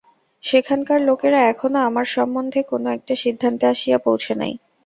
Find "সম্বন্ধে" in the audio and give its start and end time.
2.15-2.59